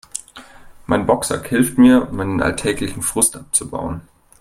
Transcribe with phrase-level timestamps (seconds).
[0.87, 4.01] Mein Boxsack hilft mir, meinen alltäglichen Frust abzubauen.